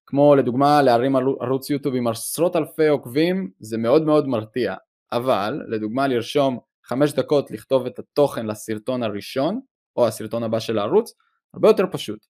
כמו 0.07 0.35
לדוגמה 0.35 0.83
להרים 0.83 1.17
ערוץ 1.17 1.71
יוטיוב 1.71 1.95
עם 1.95 2.07
עשרות 2.07 2.57
אלפי 2.57 2.88
עוקבים, 2.88 3.50
זה 3.61 3.79
מאוד 3.79 4.02
מאוד 4.02 4.29
מרתיע, 4.29 4.75
אבל 5.12 5.62
לדוגמה 5.69 6.07
לרשום 6.07 6.59
חמש 6.85 7.12
דקות 7.12 7.50
לכתוב 7.50 7.87
את 7.87 7.99
התוכן 7.99 8.47
לסרטון 8.47 9.02
הראשון, 9.02 9.61
או 9.97 10.07
הסרטון 10.07 10.43
הבא 10.43 10.59
של 10.59 10.79
הערוץ, 10.79 11.12
הרבה 11.55 11.69
יותר 11.69 11.85
פשוט. 11.90 12.26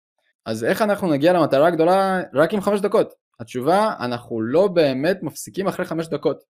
אז 0.47 0.65
איך 0.65 0.83
אנחנו 0.83 1.11
נגיע 1.11 1.33
למטרה 1.33 1.67
הגדולה 1.67 2.23
רק 2.35 2.55
עם 2.55 2.61
חמש 2.61 2.81
דקות? 2.81 3.15
התשובה, 3.41 3.95
אנחנו 4.01 4.41
לא 4.41 4.69
באמת 4.69 5.23
מפסיקים 5.23 5.69
אחרי 5.69 5.85
חמש 5.85 6.09
דקות. 6.09 6.54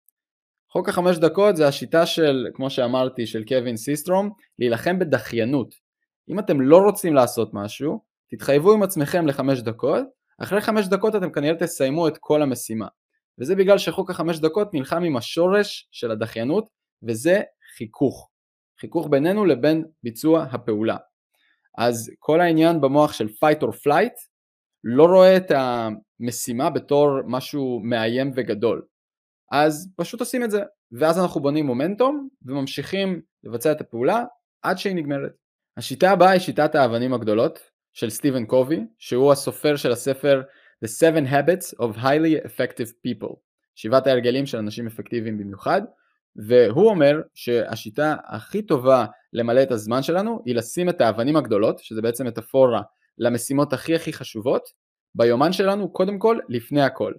חוק 0.77 0.89
החמש 0.89 1.17
דקות 1.17 1.57
זה 1.57 1.69
השיטה 1.69 2.07
של, 2.07 2.47
כמו 2.55 2.71
שאמרתי, 2.71 3.27
של 3.27 3.45
קווין 3.45 3.77
סיסטרום, 3.77 4.31
להילחם 4.59 4.99
בדחיינות. 4.99 5.75
אם 6.29 6.39
אתם 6.39 6.61
לא 6.61 6.79
רוצים 6.79 7.15
לעשות 7.15 7.51
משהו, 7.55 8.01
תתחייבו 8.31 8.73
עם 8.73 8.83
עצמכם 8.83 9.27
לחמש 9.27 9.61
דקות, 9.61 10.05
אחרי 10.39 10.61
חמש 10.61 10.87
דקות 10.87 11.17
אתם 11.17 11.33
כנראה 11.33 11.59
תסיימו 11.59 12.09
את 12.09 12.19
כל 12.21 12.43
המשימה. 12.43 12.87
וזה 13.39 13.55
בגלל 13.55 13.79
שחוק 13.79 14.11
החמש 14.11 14.39
דקות 14.39 14.75
נלחם 14.75 15.03
עם 15.03 15.17
השורש 15.17 15.89
של 15.91 16.11
הדחיינות, 16.11 16.69
וזה 17.03 17.43
חיכוך. 17.77 18.31
חיכוך 18.81 19.09
בינינו 19.11 19.45
לבין 19.45 19.85
ביצוע 20.03 20.43
הפעולה. 20.43 20.97
אז 21.79 22.11
כל 22.19 22.41
העניין 22.41 22.81
במוח 22.81 23.13
של 23.13 23.27
fight 23.27 23.63
or 23.63 23.71
flight 23.71 24.17
לא 24.85 25.05
רואה 25.05 25.37
את 25.37 25.51
המשימה 25.51 26.71
בתור 26.71 27.09
משהו 27.27 27.81
מאיים 27.85 28.33
וגדול. 28.37 28.83
אז 29.53 29.93
פשוט 29.97 30.21
עושים 30.21 30.45
את 30.45 30.51
זה, 30.51 30.63
ואז 30.93 31.19
אנחנו 31.19 31.41
בונים 31.41 31.67
מומנטום 31.67 32.29
וממשיכים 32.43 33.21
לבצע 33.45 33.73
את 33.73 33.81
הפעולה 33.81 34.25
עד 34.63 34.79
שהיא 34.79 34.95
נגמרת. 34.95 35.33
השיטה 35.77 36.11
הבאה 36.11 36.31
היא 36.31 36.41
שיטת 36.41 36.75
האבנים 36.75 37.15
הגדולות 37.15 37.59
של 37.93 38.11
סטיבן 38.11 38.47
קובי, 38.47 38.81
שהוא 38.99 39.33
הסופר 39.33 39.77
של 39.77 39.93
הספר 39.93 40.43
The 40.85 40.89
Seven 40.89 41.31
Habits 41.31 41.79
of 41.81 41.97
Highly 41.99 42.47
Effective 42.47 42.91
People, 43.07 43.35
שבעת 43.75 44.07
ההרגלים 44.07 44.47
של 44.47 44.59
אנשים 44.59 44.87
אפקטיביים 44.87 45.39
במיוחד, 45.39 45.83
והוא 46.37 46.89
אומר 46.89 47.21
שהשיטה 47.35 48.17
הכי 48.27 48.63
טובה 48.63 49.07
למלא 49.33 49.63
את 49.63 49.71
הזמן 49.71 50.03
שלנו 50.03 50.43
היא 50.47 50.55
לשים 50.55 50.89
את 50.89 51.01
האבנים 51.01 51.37
הגדולות, 51.37 51.79
שזה 51.79 52.03
בעצם 52.03 52.27
מטאפורה 52.27 52.83
למשימות 53.19 53.73
הכי 53.73 53.95
הכי 53.95 54.13
חשובות, 54.13 54.63
ביומן 55.15 55.53
שלנו 55.53 55.93
קודם 55.93 56.19
כל 56.19 56.39
לפני 56.49 56.83
הכל. 56.83 57.13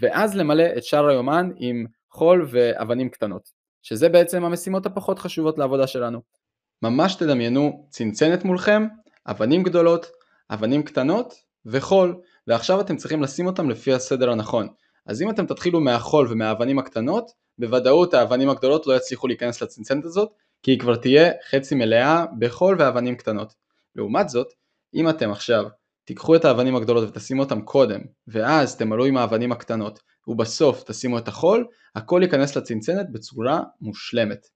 ואז 0.00 0.36
למלא 0.36 0.64
את 0.76 0.84
שאר 0.84 1.06
היומן 1.06 1.50
עם 1.56 1.86
חול 2.10 2.46
ואבנים 2.50 3.08
קטנות, 3.08 3.48
שזה 3.82 4.08
בעצם 4.08 4.44
המשימות 4.44 4.86
הפחות 4.86 5.18
חשובות 5.18 5.58
לעבודה 5.58 5.86
שלנו. 5.86 6.20
ממש 6.82 7.14
תדמיינו 7.14 7.86
צנצנת 7.90 8.44
מולכם, 8.44 8.86
אבנים 9.26 9.62
גדולות, 9.62 10.06
אבנים 10.50 10.82
קטנות 10.82 11.34
וחול, 11.66 12.20
ועכשיו 12.46 12.80
אתם 12.80 12.96
צריכים 12.96 13.22
לשים 13.22 13.46
אותם 13.46 13.70
לפי 13.70 13.92
הסדר 13.92 14.30
הנכון. 14.30 14.68
אז 15.06 15.22
אם 15.22 15.30
אתם 15.30 15.46
תתחילו 15.46 15.80
מהחול 15.80 16.26
ומהאבנים 16.30 16.78
הקטנות, 16.78 17.30
בוודאות 17.58 18.14
האבנים 18.14 18.48
הגדולות 18.48 18.86
לא 18.86 18.96
יצליחו 18.96 19.28
להיכנס 19.28 19.62
לצנצנת 19.62 20.04
הזאת, 20.04 20.28
כי 20.62 20.70
היא 20.70 20.80
כבר 20.80 20.96
תהיה 20.96 21.30
חצי 21.50 21.74
מלאה 21.74 22.24
בחול 22.38 22.76
ואבנים 22.78 23.16
קטנות. 23.16 23.54
לעומת 23.96 24.28
זאת, 24.28 24.46
אם 24.94 25.08
אתם 25.08 25.30
עכשיו 25.30 25.64
תיקחו 26.04 26.36
את 26.36 26.44
האבנים 26.44 26.76
הגדולות 26.76 27.08
ותשימו 27.08 27.42
אותם 27.42 27.62
קודם, 27.62 28.00
ואז 28.28 28.76
תמלאו 28.76 29.04
עם 29.04 29.16
האבנים 29.16 29.52
הקטנות, 29.52 30.00
ובסוף 30.28 30.82
תשימו 30.82 31.18
את 31.18 31.28
החול, 31.28 31.66
הכל 31.94 32.20
ייכנס 32.22 32.56
לצנצנת 32.56 33.10
בצורה 33.12 33.60
מושלמת. 33.80 34.46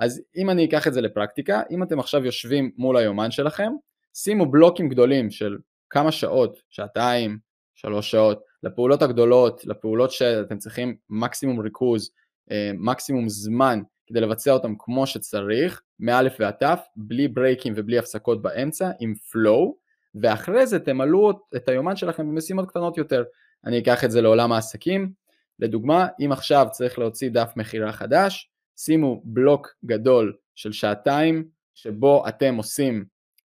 אז 0.00 0.22
אם 0.36 0.50
אני 0.50 0.64
אקח 0.64 0.86
את 0.86 0.92
זה 0.92 1.00
לפרקטיקה, 1.00 1.62
אם 1.70 1.82
אתם 1.82 2.00
עכשיו 2.00 2.24
יושבים 2.24 2.70
מול 2.76 2.96
היומן 2.96 3.30
שלכם, 3.30 3.72
שימו 4.14 4.50
בלוקים 4.50 4.88
גדולים 4.88 5.30
של 5.30 5.58
כמה 5.90 6.12
שעות, 6.12 6.62
שעתיים, 6.70 7.38
שלוש 7.74 8.10
שעות, 8.10 8.42
לפעולות 8.62 9.02
הגדולות, 9.02 9.64
לפעולות 9.64 10.10
שאתם 10.10 10.58
צריכים 10.58 10.96
מקסימום 11.10 11.60
ריכוז, 11.60 12.10
אה, 12.50 12.70
מקסימום 12.74 13.28
זמן 13.28 13.80
כדי 14.06 14.20
לבצע 14.20 14.52
אותם 14.52 14.74
כמו 14.78 15.06
שצריך, 15.06 15.82
מא' 16.00 16.20
ועד 16.38 16.54
ת', 16.54 16.78
בלי 16.96 17.28
ברייקים 17.28 17.72
ובלי 17.76 17.98
הפסקות 17.98 18.42
באמצע, 18.42 18.90
עם 19.00 19.12
flow, 19.12 19.83
ואחרי 20.14 20.66
זה 20.66 20.78
תמלאו 20.78 21.30
את 21.56 21.68
היומן 21.68 21.96
שלכם 21.96 22.28
במשימות 22.28 22.68
קטנות 22.68 22.98
יותר. 22.98 23.24
אני 23.64 23.78
אקח 23.78 24.04
את 24.04 24.10
זה 24.10 24.22
לעולם 24.22 24.52
העסקים, 24.52 25.12
לדוגמה, 25.58 26.06
אם 26.20 26.32
עכשיו 26.32 26.66
צריך 26.70 26.98
להוציא 26.98 27.30
דף 27.30 27.52
מכירה 27.56 27.92
חדש, 27.92 28.50
שימו 28.76 29.22
בלוק 29.24 29.74
גדול 29.84 30.36
של 30.54 30.72
שעתיים, 30.72 31.48
שבו 31.74 32.28
אתם 32.28 32.56
עושים 32.56 33.04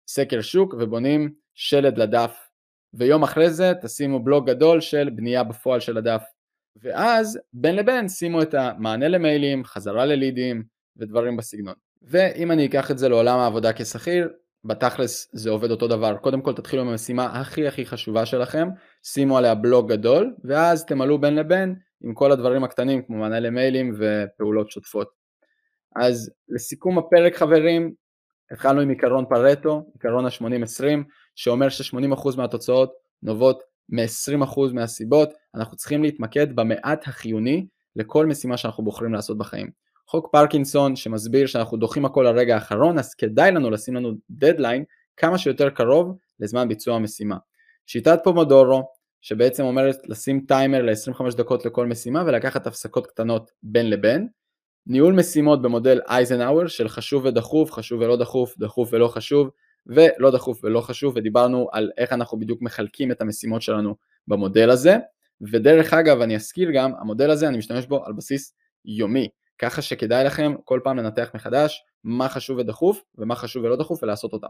סקר 0.07 0.41
שוק 0.41 0.73
ובונים 0.79 1.33
שלד 1.55 1.97
לדף, 1.97 2.49
ויום 2.93 3.23
אחרי 3.23 3.49
זה 3.49 3.73
תשימו 3.81 4.23
בלוק 4.23 4.47
גדול 4.47 4.81
של 4.81 5.09
בנייה 5.09 5.43
בפועל 5.43 5.79
של 5.79 5.97
הדף. 5.97 6.23
ואז 6.75 7.39
בין 7.53 7.75
לבין 7.75 8.09
שימו 8.09 8.41
את 8.41 8.53
המענה 8.53 9.07
למיילים, 9.07 9.63
חזרה 9.63 10.05
ללידים 10.05 10.63
ודברים 10.97 11.37
בסגנון. 11.37 11.73
ואם 12.01 12.51
אני 12.51 12.65
אקח 12.65 12.91
את 12.91 12.97
זה 12.97 13.09
לעולם 13.09 13.39
העבודה 13.39 13.73
כשכיר, 13.73 14.29
בתכלס 14.65 15.29
זה 15.33 15.49
עובד 15.49 15.71
אותו 15.71 15.87
דבר. 15.87 16.17
קודם 16.17 16.41
כל 16.41 16.53
תתחילו 16.53 16.81
עם 16.81 16.87
המשימה 16.87 17.25
הכי 17.25 17.67
הכי 17.67 17.85
חשובה 17.85 18.25
שלכם, 18.25 18.67
שימו 19.03 19.37
עליה 19.37 19.55
בלוג 19.55 19.91
גדול, 19.91 20.35
ואז 20.43 20.85
תמלאו 20.85 21.21
בין 21.21 21.35
לבין 21.35 21.75
עם 22.03 22.13
כל 22.13 22.31
הדברים 22.31 22.63
הקטנים 22.63 23.01
כמו 23.01 23.17
מענה 23.17 23.39
למיילים 23.39 23.95
ופעולות 23.97 24.71
שוטפות. 24.71 25.09
אז 25.95 26.31
לסיכום 26.49 26.97
הפרק 26.97 27.35
חברים, 27.35 27.93
התחלנו 28.51 28.81
עם 28.81 28.89
עיקרון 28.89 29.25
פרטו, 29.29 29.85
עיקרון 29.93 30.25
ה-80-20, 30.25 30.83
שאומר 31.35 31.69
ש-80% 31.69 32.37
מהתוצאות 32.37 32.93
נובעות 33.23 33.63
מ-20% 33.89 34.73
מהסיבות, 34.73 35.33
אנחנו 35.55 35.77
צריכים 35.77 36.03
להתמקד 36.03 36.55
במעט 36.55 37.07
החיוני 37.07 37.67
לכל 37.95 38.25
משימה 38.25 38.57
שאנחנו 38.57 38.83
בוחרים 38.83 39.13
לעשות 39.13 39.37
בחיים. 39.37 39.69
חוק 40.07 40.29
פרקינסון 40.31 40.95
שמסביר 40.95 41.47
שאנחנו 41.47 41.77
דוחים 41.77 42.05
הכל 42.05 42.21
לרגע 42.21 42.55
האחרון, 42.55 42.99
אז 42.99 43.13
כדאי 43.13 43.51
לנו 43.51 43.69
לשים 43.69 43.95
לנו 43.95 44.11
דדליין 44.29 44.83
כמה 45.17 45.37
שיותר 45.37 45.69
קרוב 45.69 46.17
לזמן 46.39 46.67
ביצוע 46.67 46.95
המשימה. 46.95 47.37
שיטת 47.85 48.19
פומודורו, 48.23 48.83
שבעצם 49.21 49.63
אומרת 49.63 49.95
לשים 50.05 50.45
טיימר 50.47 50.81
ל-25 50.81 51.35
דקות 51.37 51.65
לכל 51.65 51.87
משימה 51.87 52.23
ולקחת 52.25 52.67
הפסקות 52.67 53.07
קטנות 53.07 53.51
בין 53.63 53.89
לבין. 53.89 54.27
ניהול 54.87 55.13
משימות 55.13 55.61
במודל 55.61 55.99
אייזנהאואר 56.07 56.67
של 56.67 56.87
חשוב 56.87 57.25
ודחוף, 57.25 57.71
חשוב 57.71 58.01
ולא 58.01 58.17
דחוף, 58.17 58.57
דחוף 58.57 58.89
ולא 58.91 59.07
חשוב, 59.07 59.49
ולא 59.87 60.31
דחוף 60.31 60.63
ולא 60.63 60.81
חשוב, 60.81 61.13
ודיברנו 61.17 61.67
על 61.71 61.91
איך 61.97 62.13
אנחנו 62.13 62.39
בדיוק 62.39 62.61
מחלקים 62.61 63.11
את 63.11 63.21
המשימות 63.21 63.61
שלנו 63.61 63.95
במודל 64.27 64.69
הזה. 64.69 64.97
ודרך 65.51 65.93
אגב, 65.93 66.21
אני 66.21 66.35
אזכיר 66.35 66.71
גם, 66.71 66.91
המודל 66.99 67.29
הזה 67.29 67.47
אני 67.47 67.57
משתמש 67.57 67.85
בו 67.85 68.05
על 68.05 68.13
בסיס 68.13 68.53
יומי. 68.85 69.27
ככה 69.63 69.81
שכדאי 69.81 70.23
לכם 70.23 70.53
כל 70.65 70.79
פעם 70.83 70.97
לנתח 70.97 71.31
מחדש 71.33 71.83
מה 72.03 72.29
חשוב 72.29 72.57
ודחוף 72.57 73.03
ומה 73.17 73.35
חשוב 73.35 73.63
ולא 73.63 73.75
דחוף 73.75 74.03
ולעשות 74.03 74.33
אותם. 74.33 74.47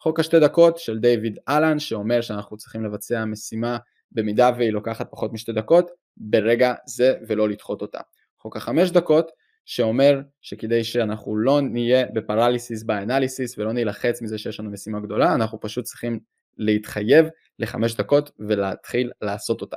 חוק 0.00 0.20
השתי 0.20 0.40
דקות 0.40 0.78
של 0.78 0.98
דיוויד 0.98 1.38
אלן 1.48 1.78
שאומר 1.78 2.20
שאנחנו 2.20 2.56
צריכים 2.56 2.84
לבצע 2.84 3.24
משימה 3.24 3.78
במידה 4.12 4.50
והיא 4.56 4.70
לוקחת 4.70 5.10
פחות 5.10 5.32
משתי 5.32 5.52
דקות 5.52 5.90
ברגע 6.16 6.74
זה 6.86 7.14
ולא 7.26 7.48
לדחות 7.48 7.82
אותה. 7.82 8.00
חוק 8.38 8.56
החמש 8.56 8.90
דקות 8.90 9.30
שאומר 9.64 10.20
שכדי 10.40 10.84
שאנחנו 10.84 11.36
לא 11.36 11.60
נהיה 11.60 12.06
בפרליסיס 12.14 12.82
באנליסיס 12.82 13.58
ולא 13.58 13.72
נילחץ 13.72 14.22
מזה 14.22 14.38
שיש 14.38 14.60
לנו 14.60 14.70
משימה 14.70 15.00
גדולה 15.00 15.34
אנחנו 15.34 15.60
פשוט 15.60 15.84
צריכים 15.84 16.20
להתחייב 16.58 17.26
לחמש 17.58 17.96
דקות 17.96 18.30
ולהתחיל 18.38 19.10
לעשות 19.22 19.60
אותה. 19.60 19.76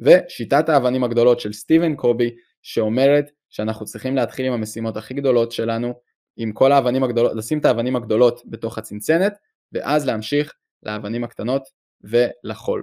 ושיטת 0.00 0.68
האבנים 0.68 1.04
הגדולות 1.04 1.40
של 1.40 1.52
סטיבן 1.52 1.94
קובי 1.96 2.30
שאומרת 2.62 3.30
שאנחנו 3.50 3.86
צריכים 3.86 4.16
להתחיל 4.16 4.46
עם 4.46 4.52
המשימות 4.52 4.96
הכי 4.96 5.14
גדולות 5.14 5.52
שלנו, 5.52 5.94
עם 6.36 6.52
כל 6.52 6.72
האבנים 6.72 7.04
הגדולות, 7.04 7.36
לשים 7.36 7.58
את 7.58 7.64
האבנים 7.64 7.96
הגדולות 7.96 8.42
בתוך 8.46 8.78
הצנצנת, 8.78 9.38
ואז 9.72 10.06
להמשיך 10.06 10.52
לאבנים 10.82 11.24
הקטנות 11.24 11.62
ולחול. 12.02 12.82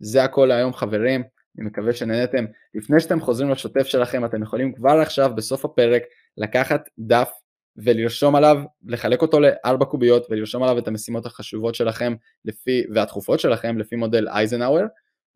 זה 0.00 0.24
הכל 0.24 0.46
להיום 0.46 0.72
חברים, 0.72 1.22
אני 1.58 1.66
מקווה 1.66 1.92
שנהנתם. 1.92 2.44
לפני 2.74 3.00
שאתם 3.00 3.20
חוזרים 3.20 3.50
לשוטף 3.50 3.86
שלכם, 3.86 4.24
אתם 4.24 4.42
יכולים 4.42 4.72
כבר 4.72 5.00
עכשיו 5.00 5.32
בסוף 5.34 5.64
הפרק 5.64 6.02
לקחת 6.36 6.88
דף 6.98 7.30
ולרשום 7.76 8.36
עליו, 8.36 8.62
לחלק 8.86 9.22
אותו 9.22 9.40
לארבע 9.40 9.84
קוביות 9.84 10.26
ולרשום 10.30 10.62
עליו 10.62 10.78
את 10.78 10.88
המשימות 10.88 11.26
החשובות 11.26 11.74
שלכם 11.74 12.14
לפי, 12.44 12.84
והדחופות 12.94 13.40
שלכם 13.40 13.78
לפי 13.78 13.96
מודל 13.96 14.28
אייזנהאואר, 14.28 14.86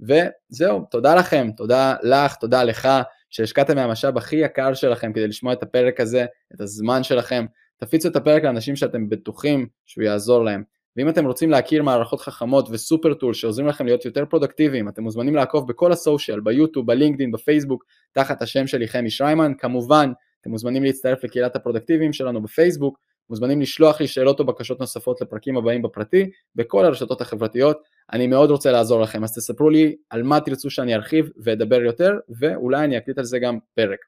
וזהו, 0.01 0.85
תודה 0.91 1.15
לכם, 1.15 1.51
תודה 1.57 1.97
לך, 2.03 2.35
תודה 2.35 2.65
לך, 2.65 2.89
שהשקעתם 3.35 3.77
מהמשאב 3.77 4.17
הכי 4.17 4.37
יקר 4.37 4.75
שלכם 4.75 5.13
כדי 5.13 5.29
לשמוע 5.29 5.53
את 5.53 5.63
הפרק 5.63 6.01
הזה, 6.01 6.27
את 6.55 6.61
הזמן 6.61 7.03
שלכם, 7.03 7.45
תפיצו 7.77 8.09
את 8.09 8.17
הפרק 8.17 8.43
לאנשים 8.43 8.77
שאתם 8.77 9.09
בטוחים 9.09 9.67
שהוא 9.87 10.05
יעזור 10.05 10.45
להם. 10.45 10.63
ואם 10.97 11.09
אתם 11.09 11.27
רוצים 11.27 11.51
להכיר 11.51 11.83
מערכות 11.83 12.21
חכמות 12.21 12.69
ו 12.71 12.78
super 12.78 13.15
tools 13.15 13.35
שעוזרים 13.35 13.69
לכם 13.69 13.87
להיות 13.87 14.05
יותר 14.05 14.25
פרודקטיביים, 14.25 14.89
אתם 14.89 15.03
מוזמנים 15.03 15.35
לעקוב 15.35 15.69
בכל 15.69 15.93
ה 15.93 15.99
social, 15.99 16.41
ביוטיוב, 16.41 16.87
בלינקדאין, 16.87 17.33
בפייסבוק, 17.33 17.85
תחת 18.13 18.43
השם 18.43 18.67
שלי 18.67 18.89
חמי 18.89 19.11
שריימן. 19.11 19.53
כמובן, 19.59 20.13
אתם 20.41 20.51
מוזמנים 20.51 20.85
להצטרף 20.85 21.25
לקהילת 21.25 21.57
הפרודקטיביים 21.57 22.13
שלנו 22.13 22.43
בפייסבוק, 22.43 22.99
מוזמנים 23.31 23.61
לשלוח 23.61 24.01
לי 24.01 24.07
שאלות 24.07 24.41
או 24.41 24.47
בקשות 24.47 24.81
נוספות 24.81 25.21
לפרקים 25.21 25.57
הבאים 25.57 25.83
בפרטי, 25.83 26.31
בכל 26.55 26.85
הרשתות 26.85 27.21
החברתיות. 27.21 27.79
אני 28.13 28.27
מאוד 28.27 28.51
רוצה 28.51 28.73
לעזור 28.73 29.01
לכם, 29.01 29.25
אז 29.25 29.35
תספרו 29.35 29.71
לי 29.71 29.97
על 30.11 30.23
מה 30.23 30.41
תרצו 30.41 30.71
שאני 30.71 30.95
ארחיב 30.95 31.31
ואדבר 31.37 31.83
יותר, 31.83 32.13
ואולי 32.39 32.85
אני 32.85 32.99
אקליט 32.99 33.19
על 33.19 33.25
זה 33.25 33.39
גם 33.39 33.59
פרק. 33.75 33.99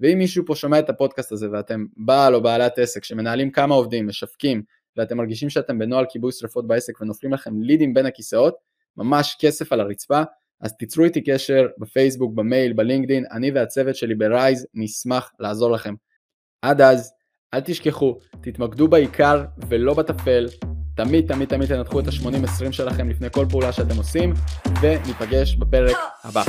ואם 0.00 0.18
מישהו 0.18 0.46
פה 0.46 0.54
שומע 0.54 0.78
את 0.78 0.90
הפודקאסט 0.90 1.32
הזה 1.32 1.50
ואתם 1.52 1.86
בעל 1.96 2.34
או 2.34 2.42
בעלת 2.42 2.78
עסק 2.78 3.04
שמנהלים 3.04 3.50
כמה 3.50 3.74
עובדים, 3.74 4.06
משווקים, 4.06 4.62
ואתם 4.96 5.16
מרגישים 5.16 5.50
שאתם 5.50 5.78
בנוהל 5.78 6.04
כיבוי 6.08 6.32
שרפות 6.32 6.66
בעסק 6.66 7.00
ונופלים 7.00 7.32
לכם 7.32 7.62
לידים 7.62 7.94
בין 7.94 8.06
הכיסאות, 8.06 8.54
ממש 8.96 9.36
כסף 9.40 9.72
על 9.72 9.80
הרצפה, 9.80 10.22
אז 10.60 10.76
תיצרו 10.76 11.04
איתי 11.04 11.20
קשר 11.20 11.66
בפייסבוק, 11.78 12.34
במייל, 12.34 12.72
בלינקדין, 12.72 13.24
אני 13.32 13.50
והצוות 13.50 13.96
שלי 13.96 14.14
ברייז 14.14 14.66
נשמח 14.74 15.32
לעזור 15.40 15.70
לכם. 15.70 15.94
עד 16.62 16.80
אז, 16.80 17.12
אל 17.54 17.60
תשכחו, 17.60 18.18
תתמקדו 18.42 18.88
בעיקר 18.88 19.44
ולא 19.68 19.94
בטפל, 19.94 20.46
תמיד 20.94 21.26
תמיד 21.26 21.48
תמיד 21.48 21.68
תנתחו 21.68 22.00
את 22.00 22.06
ה-80-20 22.06 22.72
שלכם 22.72 23.08
לפני 23.08 23.28
כל 23.30 23.46
פעולה 23.50 23.72
שאתם 23.72 23.96
עושים, 23.96 24.34
וניפגש 24.80 25.54
בפרק 25.54 25.96
הבא. 26.24 26.42